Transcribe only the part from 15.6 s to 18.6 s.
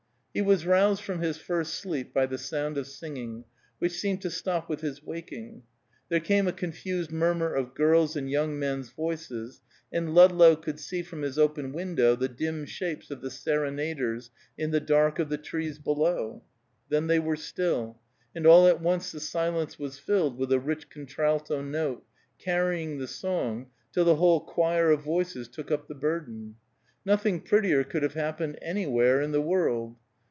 below. Then they were still, and